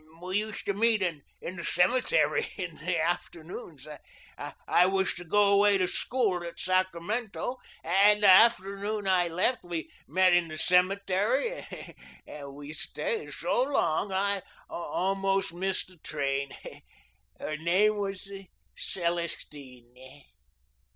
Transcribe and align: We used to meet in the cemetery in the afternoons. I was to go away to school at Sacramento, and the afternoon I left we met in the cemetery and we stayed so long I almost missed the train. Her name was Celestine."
We 0.19 0.39
used 0.39 0.65
to 0.65 0.73
meet 0.73 1.03
in 1.03 1.21
the 1.41 1.63
cemetery 1.63 2.47
in 2.57 2.77
the 2.77 2.97
afternoons. 2.99 3.87
I 4.67 4.85
was 4.87 5.13
to 5.13 5.23
go 5.23 5.43
away 5.51 5.77
to 5.77 5.87
school 5.87 6.43
at 6.43 6.59
Sacramento, 6.59 7.57
and 7.83 8.23
the 8.23 8.27
afternoon 8.27 9.07
I 9.07 9.27
left 9.27 9.63
we 9.63 9.91
met 10.07 10.33
in 10.33 10.47
the 10.47 10.57
cemetery 10.57 11.67
and 12.25 12.55
we 12.55 12.73
stayed 12.73 13.31
so 13.33 13.61
long 13.61 14.11
I 14.11 14.41
almost 14.67 15.53
missed 15.53 15.89
the 15.89 15.97
train. 15.99 16.49
Her 17.39 17.57
name 17.57 17.97
was 17.97 18.27
Celestine." 18.75 19.93